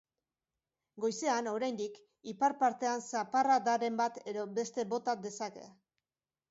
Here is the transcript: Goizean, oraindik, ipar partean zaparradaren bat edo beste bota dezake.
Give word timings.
Goizean, 1.03 1.49
oraindik, 1.51 1.99
ipar 2.33 2.57
partean 2.65 3.07
zaparradaren 3.13 4.01
bat 4.03 4.19
edo 4.35 4.49
beste 4.61 4.89
bota 4.97 5.19
dezake. 5.29 5.71